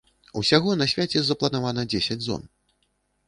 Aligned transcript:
Усяго 0.39 0.71
на 0.77 0.85
свяце 0.93 1.21
запланавана 1.27 1.85
дзесяць 1.91 2.19
зон. 2.31 2.41